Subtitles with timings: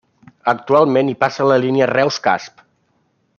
[0.53, 2.65] Actualment hi passa la línia Reus-Casp.